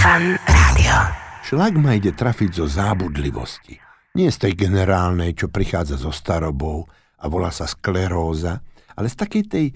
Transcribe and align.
Fan 0.00 0.32
Rádio. 0.48 0.96
Šlak 1.44 1.76
ma 1.76 1.92
ide 1.92 2.16
trafiť 2.16 2.56
zo 2.56 2.64
zábudlivosti. 2.64 3.76
Nie 4.16 4.32
z 4.32 4.48
tej 4.48 4.56
generálnej, 4.56 5.36
čo 5.36 5.52
prichádza 5.52 6.00
zo 6.00 6.08
starobou 6.08 6.88
a 7.20 7.28
volá 7.28 7.52
sa 7.52 7.68
skleróza, 7.68 8.64
ale 8.96 9.12
z 9.12 9.16
takej 9.20 9.44
tej 9.44 9.66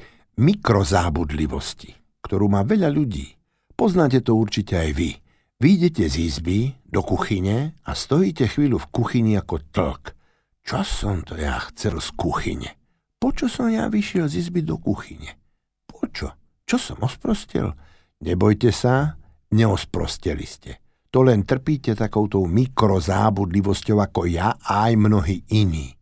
mikrozábudlivosti, 0.40 1.92
ktorú 2.24 2.48
má 2.48 2.64
veľa 2.64 2.88
ľudí. 2.88 3.37
Poznáte 3.76 4.24
to 4.24 4.32
určite 4.40 4.80
aj 4.80 4.90
vy. 4.96 5.12
Výjdete 5.60 6.08
z 6.08 6.17
izby 6.17 6.72
do 6.88 7.04
kuchyne 7.04 7.77
a 7.85 7.93
stojíte 7.93 8.49
chvíľu 8.49 8.81
v 8.81 8.91
kuchyni 8.97 9.37
ako 9.37 9.61
tlk. 9.77 10.17
Čo 10.65 10.88
som 10.88 11.21
to 11.21 11.37
ja 11.37 11.61
chcel 11.69 12.01
z 12.01 12.09
kuchyne? 12.17 12.72
Počo 13.21 13.45
som 13.45 13.69
ja 13.69 13.93
vyšiel 13.93 14.33
z 14.33 14.41
izby 14.41 14.65
do 14.65 14.81
kuchyne? 14.81 15.37
Počo? 15.85 16.33
Čo 16.65 16.80
som 16.80 17.05
osprostel? 17.05 17.77
Nebojte 18.25 18.73
sa, 18.73 19.20
neosprosteli 19.55 20.42
ste. 20.42 20.82
To 21.14 21.23
len 21.23 21.46
trpíte 21.46 21.95
takouto 21.95 22.42
mikrozábudlivosťou 22.42 24.02
ako 24.02 24.26
ja 24.26 24.58
a 24.58 24.90
aj 24.90 24.92
mnohí 24.98 25.46
iní. 25.54 25.95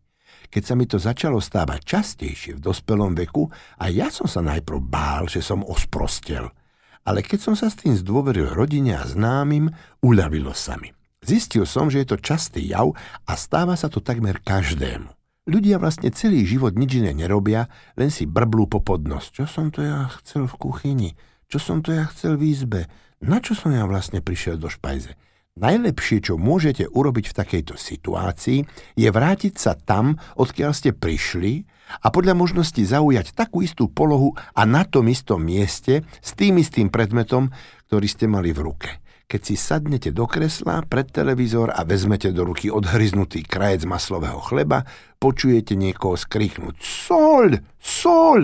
Keď 0.49 0.63
sa 0.65 0.73
mi 0.73 0.89
to 0.89 0.97
začalo 0.97 1.37
stávať 1.37 1.85
častejšie 1.85 2.57
v 2.57 2.63
dospelom 2.65 3.13
veku, 3.13 3.45
a 3.77 3.93
ja 3.93 4.09
som 4.09 4.25
sa 4.25 4.41
najprv 4.41 4.81
bál, 4.81 5.29
že 5.29 5.45
som 5.45 5.61
osprostel– 5.61 6.49
ale 7.03 7.19
keď 7.19 7.39
som 7.51 7.55
sa 7.55 7.67
s 7.67 7.79
tým 7.79 7.93
zdôveril 7.99 8.55
rodine 8.55 8.95
a 8.95 9.03
známym, 9.03 9.71
uľavilo 9.99 10.55
sa 10.55 10.79
mi. 10.79 10.95
Zistil 11.23 11.63
som, 11.67 11.87
že 11.87 12.03
je 12.03 12.15
to 12.15 12.17
častý 12.19 12.63
jav 12.67 12.95
a 13.27 13.33
stáva 13.35 13.75
sa 13.79 13.87
to 13.87 14.03
takmer 14.03 14.39
každému. 14.43 15.07
Ľudia 15.43 15.75
vlastne 15.75 16.07
celý 16.15 16.47
život 16.47 16.71
nič 16.79 17.03
iné 17.03 17.11
nerobia, 17.11 17.67
len 17.99 18.07
si 18.07 18.23
brblú 18.23 18.71
po 18.71 18.79
podnosť. 18.79 19.43
Čo 19.43 19.45
som 19.47 19.65
to 19.75 19.83
ja 19.83 20.07
chcel 20.23 20.47
v 20.47 20.55
kuchyni? 20.55 21.09
Čo 21.53 21.61
som 21.61 21.85
to 21.85 21.93
ja 21.93 22.09
chcel 22.09 22.33
v 22.33 22.49
izbe? 22.49 22.89
Na 23.21 23.37
čo 23.37 23.53
som 23.53 23.69
ja 23.69 23.85
vlastne 23.85 24.25
prišiel 24.25 24.57
do 24.57 24.73
špajze? 24.73 25.13
Najlepšie, 25.53 26.25
čo 26.25 26.33
môžete 26.41 26.89
urobiť 26.89 27.29
v 27.29 27.37
takejto 27.37 27.77
situácii, 27.77 28.65
je 28.97 29.09
vrátiť 29.13 29.53
sa 29.61 29.77
tam, 29.77 30.17
odkiaľ 30.33 30.73
ste 30.73 30.97
prišli 30.97 31.61
a 32.01 32.09
podľa 32.09 32.33
možnosti 32.33 32.81
zaujať 32.81 33.37
takú 33.37 33.61
istú 33.61 33.85
polohu 33.85 34.33
a 34.33 34.65
na 34.65 34.81
tom 34.81 35.05
istom 35.13 35.45
mieste 35.45 36.01
s 36.25 36.33
tým 36.33 36.57
istým 36.57 36.89
predmetom, 36.89 37.53
ktorý 37.85 38.07
ste 38.09 38.25
mali 38.25 38.49
v 38.49 38.73
ruke. 38.73 38.89
Keď 39.29 39.41
si 39.45 39.53
sadnete 39.53 40.09
do 40.09 40.25
kresla 40.25 40.81
pred 40.89 41.05
televízor 41.05 41.69
a 41.69 41.85
vezmete 41.85 42.33
do 42.33 42.49
ruky 42.49 42.73
odhryznutý 42.73 43.45
krajec 43.45 43.85
maslového 43.85 44.41
chleba, 44.41 44.89
počujete 45.21 45.77
niekoho 45.77 46.17
skriknúť 46.17 46.81
Sol! 46.81 47.61
Sol! 47.77 48.41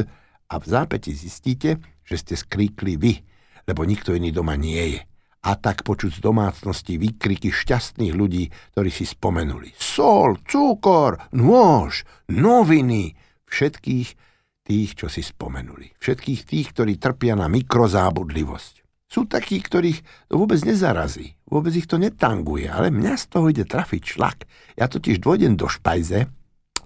A 0.49 0.57
v 0.61 0.65
zápäti 0.65 1.13
zistíte, 1.13 1.81
že 2.09 2.17
ste 2.17 2.33
skríkli 2.33 2.97
vy, 2.97 3.13
lebo 3.69 3.85
nikto 3.85 4.17
iný 4.17 4.33
doma 4.33 4.57
nie 4.57 4.97
je 4.97 5.01
a 5.39 5.55
tak 5.55 5.87
počuť 5.87 6.19
z 6.19 6.23
domácnosti 6.23 6.99
výkriky 6.99 7.47
šťastných 7.47 8.11
ľudí, 8.11 8.51
ktorí 8.75 8.91
si 8.91 9.07
spomenuli. 9.07 9.71
Sol, 9.79 10.35
cukor, 10.43 11.31
nôž, 11.31 12.03
noviny, 12.27 13.15
všetkých 13.47 14.07
tých, 14.67 14.89
čo 14.99 15.07
si 15.07 15.23
spomenuli. 15.23 15.95
Všetkých 15.95 16.41
tých, 16.43 16.67
ktorí 16.75 16.99
trpia 16.99 17.39
na 17.39 17.47
mikrozábudlivosť. 17.47 18.73
Sú 19.09 19.25
takí, 19.25 19.57
ktorých 19.57 20.29
to 20.29 20.37
vôbec 20.37 20.61
nezarazí, 20.61 21.33
vôbec 21.49 21.73
ich 21.73 21.89
to 21.89 21.97
netanguje, 21.97 22.69
ale 22.69 22.93
mňa 22.93 23.13
z 23.17 23.25
toho 23.25 23.49
ide 23.49 23.65
trafiť 23.65 24.01
šlak. 24.05 24.45
Ja 24.77 24.85
totiž 24.85 25.17
dôjdem 25.17 25.57
do 25.57 25.65
špajze, 25.65 26.29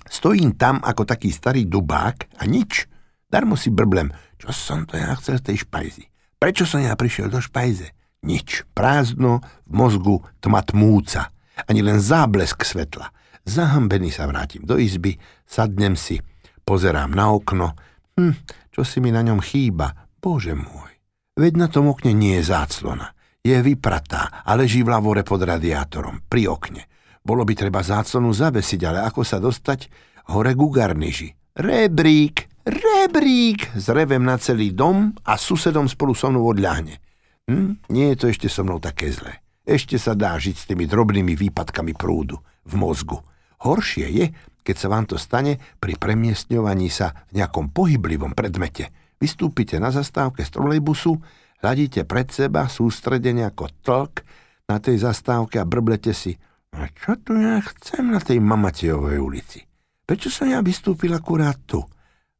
stojím 0.07 0.55
tam 0.55 0.79
ako 0.79 1.03
taký 1.03 1.35
starý 1.35 1.67
dubák 1.67 2.39
a 2.39 2.47
nič. 2.47 2.87
Darmo 3.27 3.59
si 3.59 3.73
brblem, 3.73 4.13
čo 4.43 4.51
som 4.51 4.83
to 4.83 4.99
ja 4.99 5.15
chcel 5.15 5.39
z 5.39 5.47
tej 5.47 5.57
špajzy. 5.63 6.03
Prečo 6.35 6.67
som 6.67 6.83
ja 6.83 6.91
prišiel 6.99 7.31
do 7.31 7.39
špajze? 7.39 7.95
Nič. 8.27 8.67
Prázdno, 8.75 9.39
v 9.63 9.71
mozgu 9.71 10.19
tma 10.43 10.59
tmúca. 10.59 11.31
Ani 11.63 11.79
len 11.79 12.03
záblesk 12.03 12.67
svetla. 12.67 13.07
Zahambený 13.47 14.11
sa 14.11 14.27
vrátim 14.27 14.63
do 14.67 14.75
izby, 14.75 15.15
sadnem 15.47 15.95
si, 15.95 16.19
Pozerám 16.63 17.11
na 17.11 17.35
okno. 17.35 17.75
Hm, 18.15 18.35
čo 18.71 18.87
si 18.87 19.03
mi 19.03 19.11
na 19.11 19.19
ňom 19.19 19.43
chýba? 19.43 20.07
Bože 20.23 20.55
môj. 20.55 20.95
Veď 21.35 21.53
na 21.59 21.67
tom 21.67 21.91
okne 21.91 22.15
nie 22.15 22.39
je 22.39 22.55
záclona. 22.55 23.11
Je 23.43 23.59
vypratá 23.59 24.43
a 24.47 24.55
leží 24.55 24.79
v 24.79 24.95
lavore 24.95 25.27
pod 25.27 25.43
radiátorom, 25.43 26.23
pri 26.31 26.47
okne. 26.47 26.87
Bolo 27.19 27.43
by 27.43 27.53
treba 27.55 27.83
záclonu 27.83 28.31
zavesiť, 28.31 28.79
ale 28.87 29.03
ako 29.03 29.27
sa 29.27 29.43
dostať 29.43 29.91
hore 30.31 30.55
ku 30.55 30.71
garniži? 30.71 31.35
Rebrík, 31.59 32.52
rebrík, 32.63 33.75
zrevem 33.75 34.23
na 34.23 34.39
celý 34.39 34.71
dom 34.71 35.11
a 35.27 35.35
susedom 35.35 35.87
spolu 35.87 36.15
so 36.15 36.31
mnou 36.31 36.51
odľahne. 36.51 36.99
Hm, 37.47 37.91
nie 37.91 38.11
je 38.13 38.17
to 38.19 38.25
ešte 38.31 38.47
so 38.47 38.63
mnou 38.63 38.79
také 38.79 39.11
zlé. 39.11 39.43
Ešte 39.63 39.95
sa 39.95 40.15
dá 40.15 40.35
žiť 40.35 40.55
s 40.55 40.67
tými 40.67 40.87
drobnými 40.87 41.35
výpadkami 41.39 41.95
prúdu 41.95 42.39
v 42.67 42.73
mozgu. 42.75 43.19
Horšie 43.63 44.07
je, 44.11 44.25
keď 44.63 44.75
sa 44.75 44.87
vám 44.91 45.05
to 45.07 45.15
stane 45.15 45.59
pri 45.79 45.95
premiestňovaní 45.95 46.91
sa 46.91 47.15
v 47.31 47.39
nejakom 47.43 47.71
pohyblivom 47.71 48.35
predmete. 48.35 48.91
Vystúpite 49.19 49.79
na 49.79 49.91
zastávke 49.91 50.43
z 50.43 50.51
trolejbusu, 50.51 51.15
hľadíte 51.63 52.03
pred 52.03 52.27
seba 52.31 52.67
sústredene 52.67 53.47
ako 53.47 53.71
tlk 53.83 54.23
na 54.67 54.83
tej 54.83 55.03
zastávke 55.03 55.59
a 55.59 55.67
brblete 55.67 56.11
si 56.11 56.35
a 56.73 56.89
čo 56.89 57.13
tu 57.21 57.37
ja 57.37 57.61
chcem 57.61 58.09
na 58.09 58.17
tej 58.17 58.41
Mamatiovej 58.41 59.21
ulici? 59.21 59.61
Prečo 60.03 60.33
som 60.33 60.49
ja 60.49 60.59
vystúpil 60.59 61.13
akurát 61.13 61.55
tu? 61.69 61.85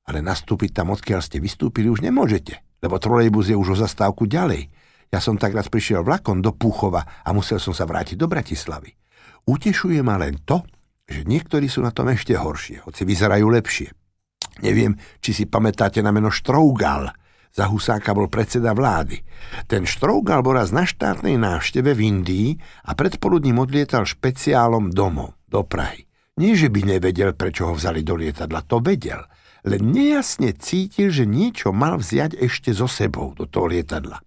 Ale 0.03 0.19
nastúpiť 0.19 0.75
tam, 0.75 0.91
odkiaľ 0.91 1.23
ste 1.23 1.39
vystúpili, 1.39 1.87
už 1.87 2.03
nemôžete, 2.03 2.59
lebo 2.83 2.99
trolejbus 2.99 3.51
je 3.51 3.55
už 3.55 3.75
o 3.75 3.79
zastávku 3.79 4.27
ďalej. 4.27 4.67
Ja 5.13 5.23
som 5.23 5.39
tak 5.39 5.55
raz 5.55 5.69
prišiel 5.69 6.03
vlakom 6.03 6.43
do 6.43 6.51
Púchova 6.51 7.05
a 7.23 7.29
musel 7.31 7.61
som 7.61 7.71
sa 7.71 7.87
vrátiť 7.87 8.19
do 8.19 8.27
Bratislavy. 8.27 8.91
Utešuje 9.47 10.01
ma 10.03 10.19
len 10.19 10.41
to, 10.43 10.63
že 11.03 11.27
niektorí 11.27 11.67
sú 11.67 11.83
na 11.83 11.91
tom 11.91 12.09
ešte 12.11 12.35
horšie, 12.35 12.83
hoci 12.83 13.03
vyzerajú 13.03 13.47
lepšie. 13.47 13.89
Neviem, 14.63 14.95
či 15.19 15.31
si 15.31 15.43
pamätáte 15.47 16.03
na 16.03 16.11
meno 16.11 16.31
Štrougal. 16.31 17.11
Za 17.53 17.69
Husáka 17.69 18.17
bol 18.17 18.33
predseda 18.33 18.73
vlády. 18.73 19.21
Ten 19.69 19.85
Štrougal 19.85 20.41
bol 20.41 20.57
raz 20.57 20.73
na 20.73 20.89
štátnej 20.89 21.37
návšteve 21.37 21.93
v 21.93 22.01
Indii 22.01 22.49
a 22.89 22.97
predpoludním 22.97 23.61
odlietal 23.61 24.09
špeciálom 24.09 24.89
domov, 24.89 25.37
do 25.45 25.61
Prahy. 25.61 26.09
Nie, 26.41 26.57
že 26.57 26.73
by 26.73 26.97
nevedel, 26.97 27.37
prečo 27.37 27.69
ho 27.69 27.77
vzali 27.77 28.01
do 28.01 28.17
lietadla, 28.17 28.65
to 28.65 28.81
vedel. 28.81 29.21
Len 29.63 29.81
nejasne 29.95 30.51
cítil, 30.59 31.07
že 31.07 31.23
niečo 31.23 31.71
mal 31.71 31.95
vziať 31.95 32.35
ešte 32.35 32.75
so 32.75 32.87
sebou 32.87 33.31
do 33.31 33.47
toho 33.47 33.71
lietadla. 33.71 34.19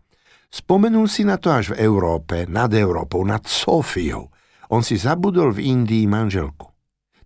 Spomenul 0.48 1.04
si 1.12 1.28
na 1.28 1.36
to 1.36 1.52
až 1.52 1.76
v 1.76 1.84
Európe, 1.84 2.48
nad 2.48 2.72
Európou, 2.72 3.20
nad 3.20 3.44
Sofiou. 3.44 4.32
On 4.72 4.80
si 4.80 4.96
zabudol 4.96 5.52
v 5.52 5.68
Indii 5.68 6.08
manželku. 6.08 6.72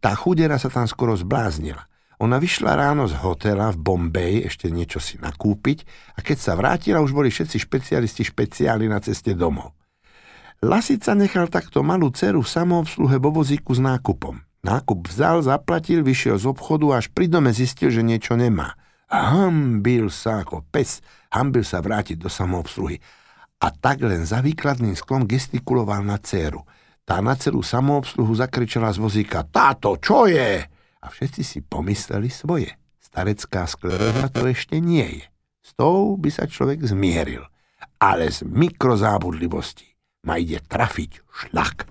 Tá 0.02 0.16
chudera 0.18 0.58
sa 0.58 0.72
tam 0.72 0.90
skoro 0.90 1.14
zbláznila. 1.14 1.86
Ona 2.20 2.36
vyšla 2.36 2.76
ráno 2.76 3.08
z 3.08 3.16
hotela 3.22 3.72
v 3.72 3.80
Bombay 3.80 4.44
ešte 4.44 4.68
niečo 4.68 5.00
si 5.00 5.16
nakúpiť 5.16 5.86
a 6.16 6.20
keď 6.20 6.36
sa 6.36 6.52
vrátila, 6.52 7.00
už 7.00 7.16
boli 7.16 7.32
všetci 7.32 7.56
špecialisti 7.64 8.28
špeciáli 8.28 8.90
na 8.90 9.00
ceste 9.00 9.32
domov. 9.32 9.72
Lasica 10.60 11.16
nechal 11.16 11.48
takto 11.48 11.80
malú 11.80 12.12
dceru 12.12 12.44
v 12.44 12.52
samoobsluhe 12.52 13.16
vo 13.16 13.32
vozíku 13.32 13.72
s 13.72 13.80
nákupom. 13.80 14.49
Nákup 14.60 15.08
vzal, 15.08 15.44
zaplatil, 15.44 16.04
vyšiel 16.04 16.36
z 16.36 16.46
obchodu 16.50 17.00
až 17.00 17.08
pri 17.12 17.32
dome 17.32 17.50
zistil, 17.54 17.88
že 17.88 18.04
niečo 18.04 18.36
nemá. 18.36 18.76
Hambil 19.08 20.12
sa 20.12 20.44
ako 20.44 20.68
pes, 20.68 21.00
hambil 21.32 21.64
sa 21.64 21.80
vrátiť 21.80 22.20
do 22.20 22.28
samoobsluhy. 22.28 23.00
A 23.60 23.66
tak 23.72 24.04
len 24.04 24.24
za 24.24 24.44
výkladným 24.44 24.96
sklom 24.96 25.24
gestikuloval 25.28 26.04
na 26.04 26.20
dceru– 26.20 26.64
tá 27.10 27.18
na 27.18 27.34
celú 27.34 27.58
samoobsluhu 27.58 28.38
zakričala 28.38 28.94
z 28.94 29.02
vozíka 29.02 29.42
Táto, 29.42 29.98
čo 29.98 30.30
je? 30.30 30.62
A 31.02 31.06
všetci 31.10 31.42
si 31.42 31.58
pomysleli 31.58 32.30
svoje. 32.30 32.70
Starecká 33.02 33.66
skleróza 33.66 34.30
to 34.30 34.46
ešte 34.46 34.78
nie 34.78 35.18
je. 35.18 35.26
S 35.58 35.74
tou 35.74 36.14
by 36.14 36.30
sa 36.30 36.46
človek 36.46 36.86
zmieril. 36.86 37.42
Ale 37.98 38.30
z 38.30 38.46
mikrozábudlivosti 38.46 39.90
ma 40.22 40.38
ide 40.38 40.62
trafiť 40.62 41.26
šlak. 41.26 41.90